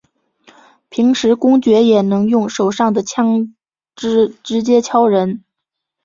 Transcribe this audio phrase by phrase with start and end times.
[0.89, 3.53] 平时公爵也能用手上的枪
[3.95, 5.43] 枝直接敲人。